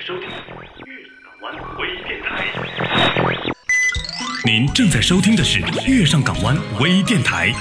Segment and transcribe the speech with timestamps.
[0.00, 0.36] 收听月
[1.24, 2.46] 港湾微电台。
[4.44, 7.52] 您正在收听的是月上港湾微电台。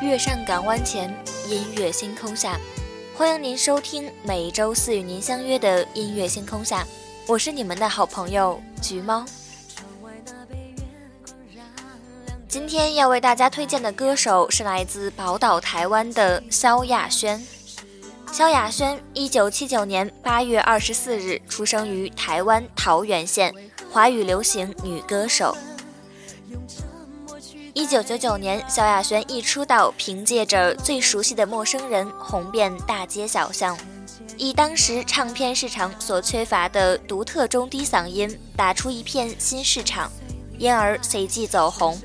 [0.00, 1.14] 月上港湾前，
[1.48, 2.58] 音乐星空下，
[3.14, 6.86] 欢迎您收听每周四与您相约的音乐星空下，
[7.28, 9.22] 我是你们的好朋友橘猫。
[12.48, 17.46] 今天要为大家推荐的歌手是来自宝岛台湾的萧亚轩。
[18.32, 23.54] 萧亚轩，一九七九年八月二十四日出生于台湾桃园县，
[23.92, 25.54] 华语流行女歌手。
[27.74, 33.76] 一九九九年，萧亚轩一出道，凭借着《最熟悉的陌生人》红遍大街小巷，
[34.38, 40.10] 以当时唱片市场所缺乏的独特中低嗓音，打出一片新市场，
[40.56, 42.00] 因而随即走红。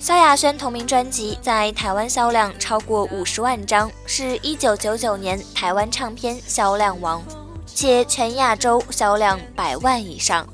[0.00, 7.22] 萧亚轩同名专辑在台湾销量超过五十万张，是一九九九年台湾唱片销量王，
[7.66, 10.46] 且全亚洲销量百万以上。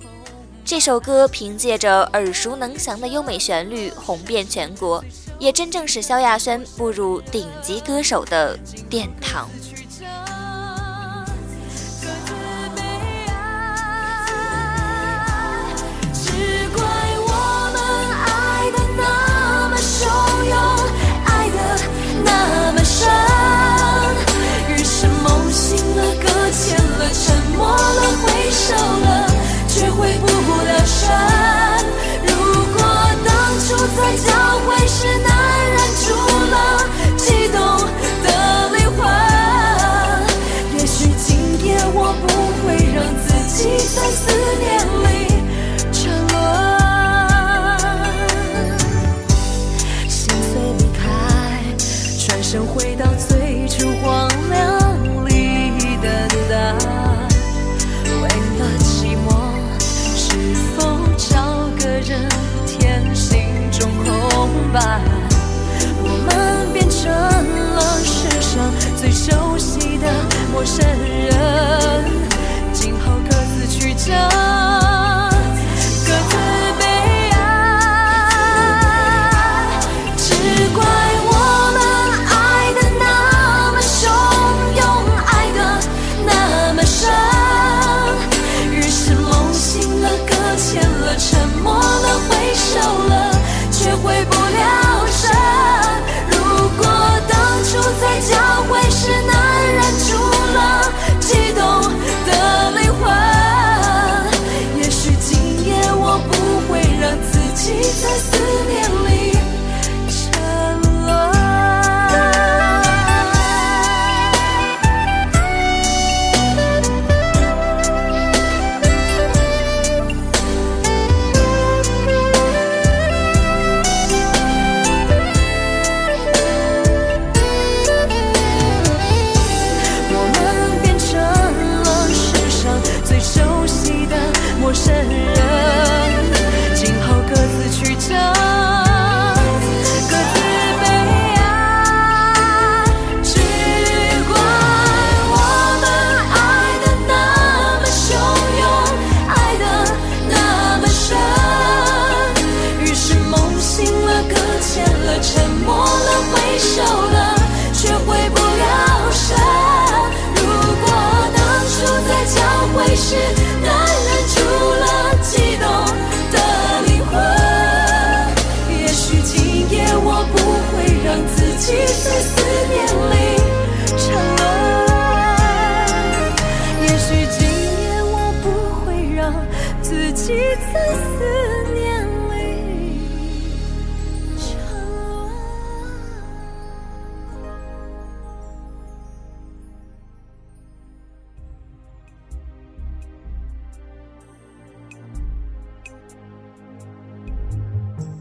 [0.66, 5.02] 这首歌凭借着耳熟能详的优美旋律红遍全国，
[5.38, 9.48] 也真正使萧亚轩步入顶级歌手的殿堂。
[28.64, 29.33] 《受了。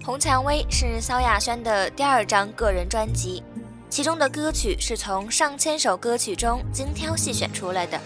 [0.06, 3.42] 红蔷薇》是萧亚轩的第二张个人专辑，
[3.90, 7.98] 其中的歌曲是从上千首歌曲中精挑细选出来的。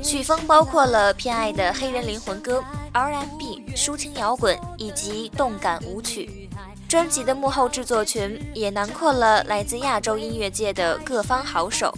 [0.00, 2.62] 曲风包括了偏爱的黑人灵魂歌、
[2.92, 6.48] R&B、抒情摇滚以及动感舞曲。
[6.88, 11.92] 专辑的幕后制作群也囊括了来自亚洲音乐界的各方好手。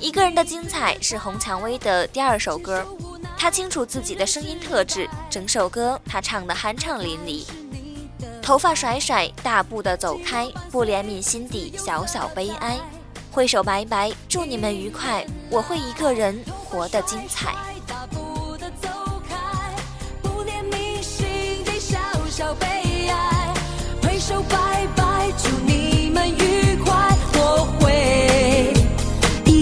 [0.00, 2.86] 一个人的精彩是红蔷薇的第二首歌，
[3.38, 7.46] 他清楚自己的声音特质，整首歌他唱得酣畅淋漓。
[8.46, 12.78] 头发甩甩，大步的走开，不怜悯心底小小悲哀，
[13.32, 16.40] 挥手拜拜，祝你们愉快，我会一个人
[16.70, 17.52] 活得精彩。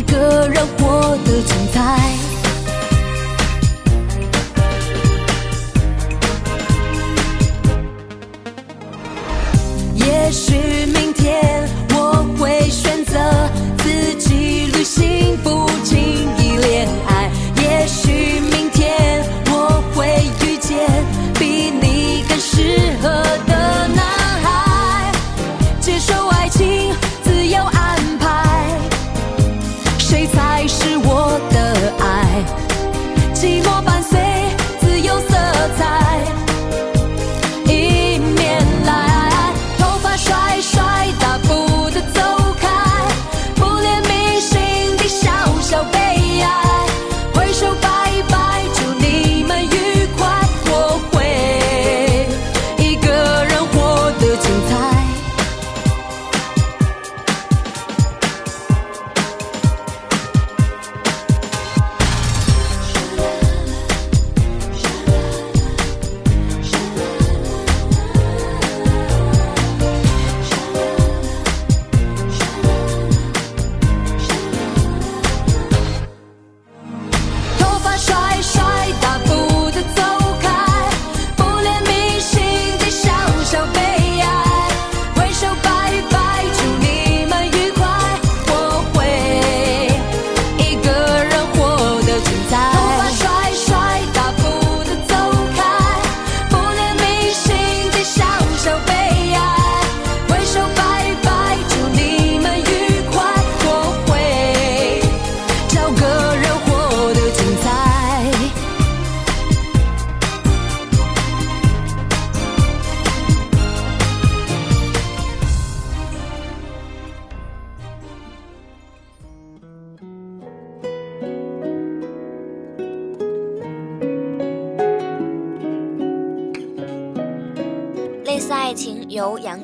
[0.06, 2.23] 个人活得精彩。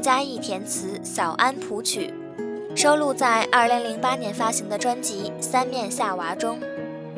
[0.00, 2.14] 嘉毅填词，小安谱曲，
[2.74, 6.58] 收录在2008年发行的专辑《三面夏娃》中。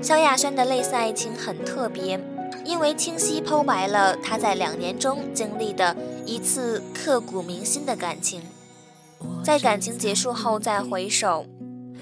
[0.02, 2.18] 萧亚轩的类似爱情很特别，
[2.64, 5.96] 因为清晰剖白了他在两年中经历的
[6.26, 8.42] 一次刻骨铭心的感情。
[9.44, 11.46] 在感情结束后再回首，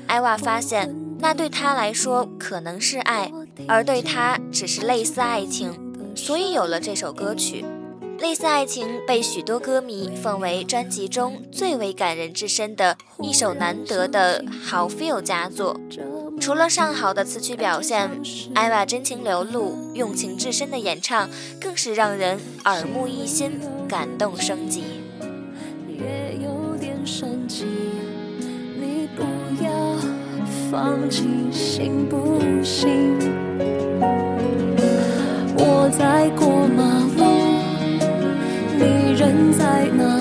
[0.06, 3.30] 艾娃发现那对他来说可能是爱，
[3.68, 7.66] 而对他只是类似爱情，所以有了这首歌曲。
[8.20, 15.80] 类似爱情被许多歌迷奉为专辑中最为感人至深的一首难得的好 feel 佳作。
[16.38, 18.10] 除了上好的词曲表现，
[18.54, 23.58] 艾娃真情流露、用情至深的演唱，更是让人耳目一新、
[23.88, 24.84] 感动升级。
[25.88, 27.64] 也有点生气，
[28.78, 29.22] 你不
[29.64, 29.96] 要
[30.70, 33.18] 放弃，行不行？
[35.56, 36.89] 我在过马。
[39.78, 40.19] 人在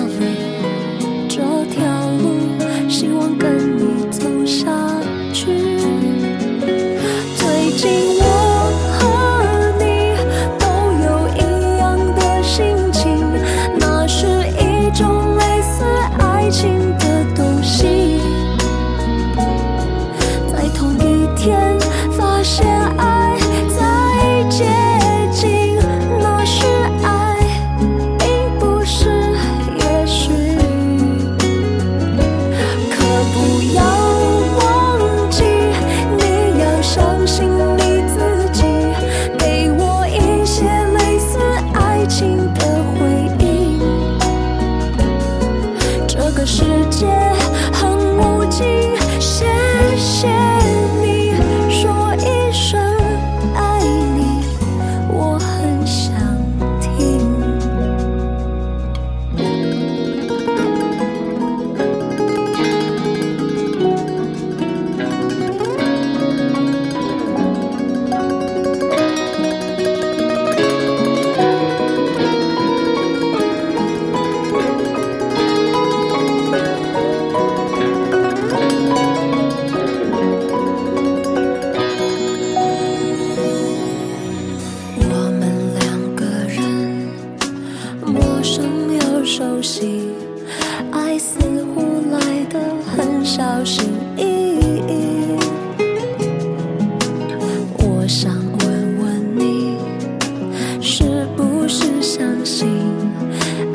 [102.10, 102.66] 相信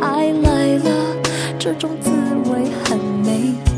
[0.02, 1.16] 爱来了
[1.58, 2.12] 这种滋
[2.52, 3.75] 味很美。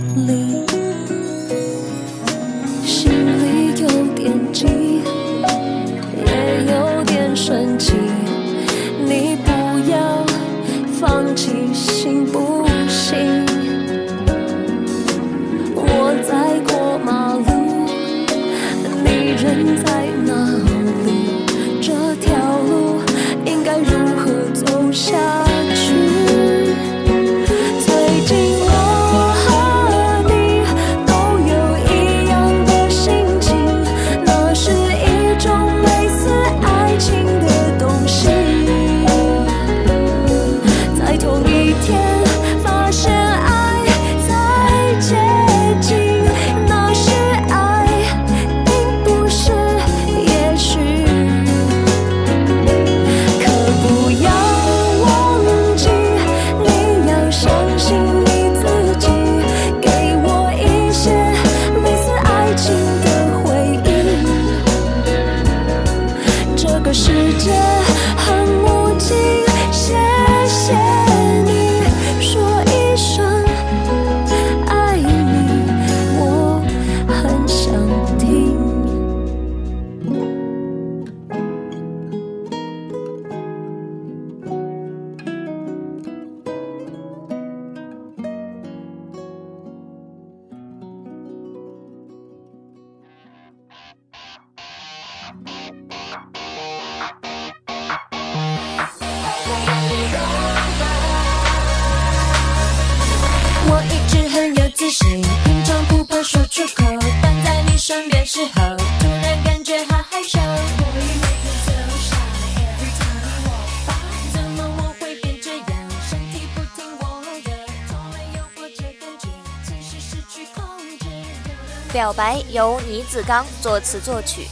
[121.98, 124.48] 表白》由倪子刚作词作曲，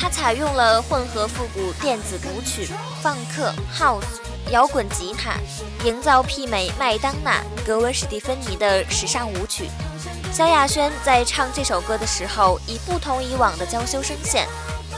[0.00, 2.68] 他采用了混合复古电子舞曲、
[3.00, 4.02] 放克、house、
[4.50, 5.36] 摇滚吉他，
[5.84, 9.70] 营造媲美麦当娜、格温史蒂芬妮的时尚舞曲。
[10.32, 14.48] 萧亚轩在唱这首歌的时候，以不同以往的娇羞声线，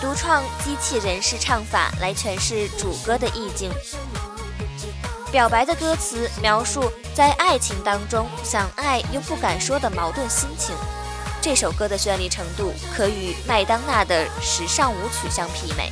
[0.00, 3.71] 独创机器人式唱法来诠释主歌的意境。
[5.30, 10.75] 表白的歌词描述在爱情当中想爱又不敢说的矛盾心情。
[11.42, 15.90] 这首歌的绚丽程度可与麦当娜的时尚舞曲相媲美。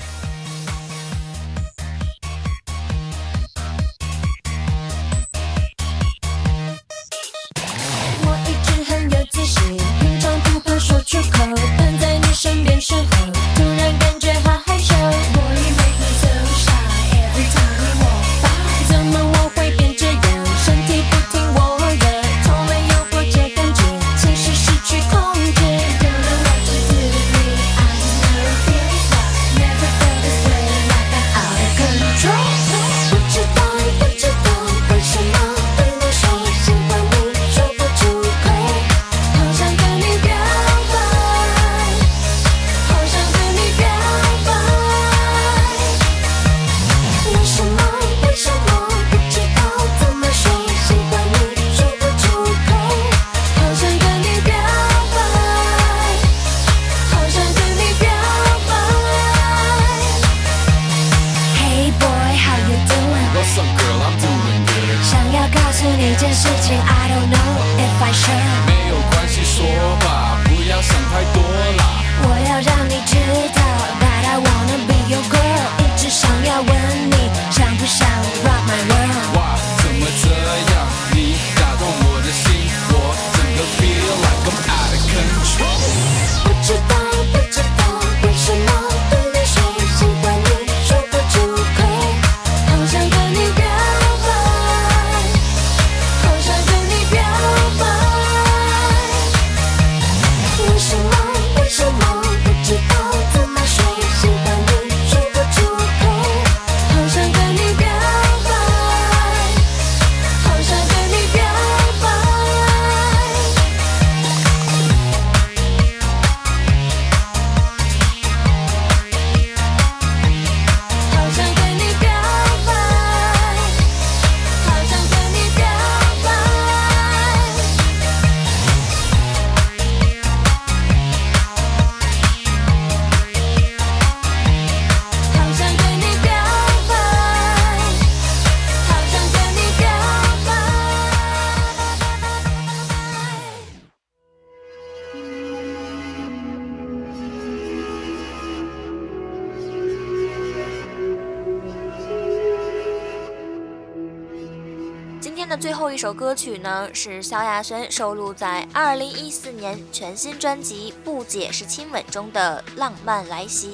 [155.61, 163.73] 最后一首歌曲呢，是萧亚轩收录在2014年全新专辑《不解释亲吻》中的《浪漫来袭》，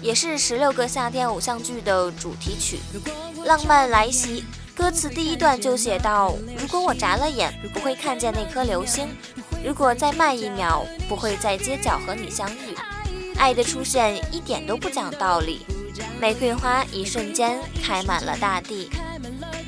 [0.00, 2.78] 也是十六个夏天偶像剧的主题曲。
[3.44, 4.44] 《浪漫来袭》
[4.76, 9.08] 歌词第一段就写到：“如果我眨了眼，不会看见那颗流星；
[9.64, 12.76] 如果再慢一秒，不会在街角和你相遇。
[13.36, 15.66] 爱的出现一点都不讲道理，
[16.20, 18.88] 玫瑰花一瞬间开满了大地。”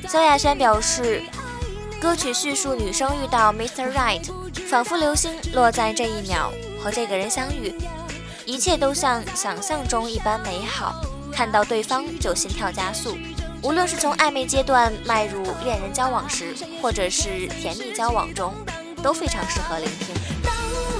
[0.07, 1.21] 萧亚轩表示，
[2.01, 3.91] 歌曲叙述女生遇到 Mr.
[3.91, 4.23] Right，
[4.69, 6.49] 仿佛流星落在这一秒
[6.81, 7.75] 和这个人相遇，
[8.45, 13.17] 一切都像想象中一般美好，看到对方就心跳加速。
[13.61, 18.53] 无论是从暧昧阶段迈入恋人交往时，或者是甜蜜交往中，
[19.03, 20.15] 都非常适合聆听。
[20.41, 20.53] 当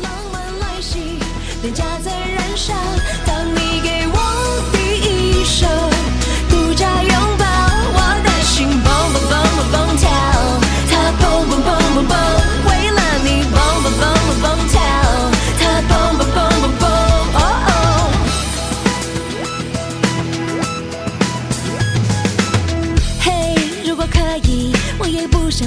[0.04, 1.18] 浪漫来袭，
[1.62, 2.74] 脸颊在燃烧。
[3.26, 4.18] 当你给我
[4.74, 5.66] 第一手
[6.50, 7.39] 独家拥抱，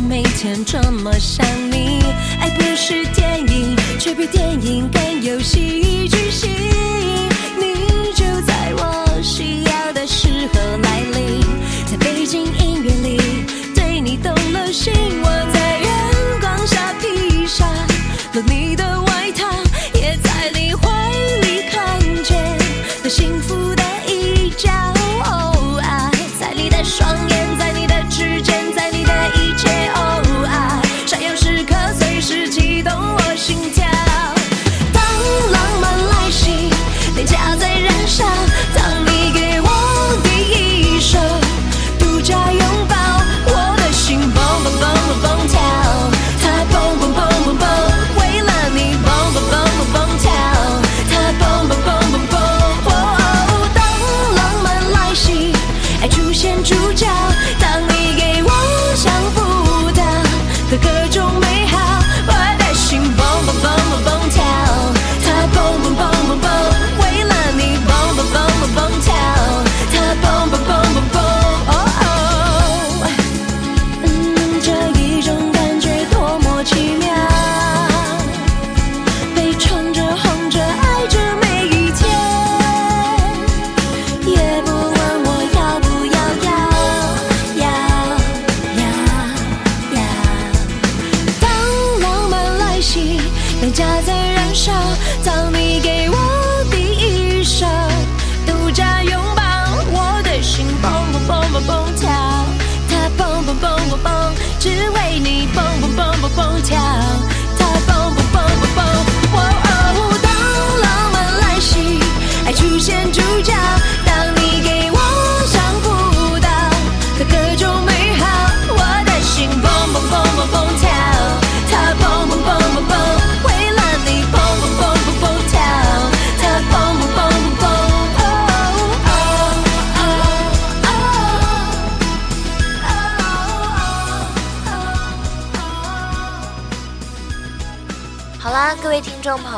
[0.08, 2.02] 每天这么想你。
[2.40, 6.50] 爱不是电影，却比电影更有戏剧性。
[7.58, 11.40] 你就在我需要的时候来临，
[11.86, 13.20] 在背景音乐里
[13.74, 14.92] 对你动了心。
[15.22, 15.78] 我在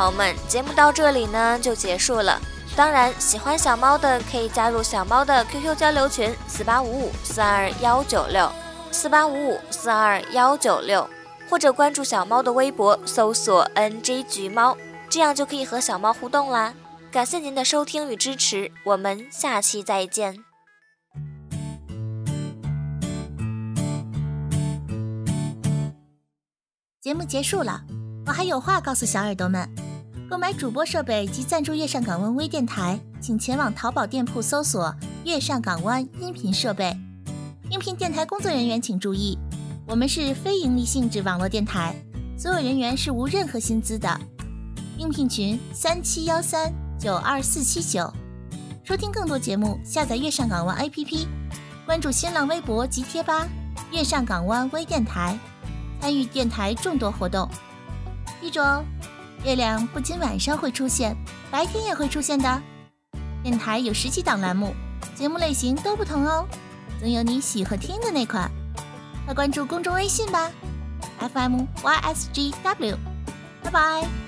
[0.04, 2.38] 朋友们，节目到这里呢就结束了。
[2.76, 8.52] 当然，喜欢小猫的可以加入小猫的 QQ 交流群四八五五四二幺九六
[8.92, 11.08] 四八五五四二幺九六，
[11.48, 14.76] 或者关注小猫的微博，搜索 NG 橘猫，
[15.08, 16.74] 这样就可以和小猫互动啦。
[17.10, 20.44] 感谢您的收听与支持，我们下期再见。
[27.00, 27.80] 节目结束了，
[28.26, 29.66] 我还有话告诉小耳朵们：
[30.28, 36.96] 购买主播设备及赞助月上港湾微电台，请前往淘宝店铺搜索“月上港湾音频设备”。
[37.70, 39.38] 应聘电台工作人员请注意，
[39.87, 41.94] 我们是非盈利性质网络电台，
[42.38, 44.18] 所有人员是无任何薪资的。
[44.96, 48.10] 应聘群：三七幺三九二四七九。
[48.82, 51.26] 收听更多节目，下载月上港湾 APP，
[51.84, 53.46] 关注新浪微博及贴吧
[53.92, 55.38] “月上港湾微电台”。
[56.00, 57.48] 参与电台众多活动。
[58.42, 58.84] 记住哦，
[59.44, 61.14] 月亮不仅晚上会出现，
[61.50, 62.62] 白天也会出现的。
[63.42, 64.74] 电台有十几档栏目，
[65.14, 66.46] 节目类型都不同哦，
[66.98, 68.50] 总有你喜欢听的那款。
[69.26, 70.50] 快关注公众微信吧
[71.18, 72.96] ，FM YSGW。
[73.62, 74.23] 拜拜。